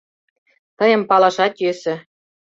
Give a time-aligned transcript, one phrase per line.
[0.77, 1.95] —Тыйым палашат йӧсӧ.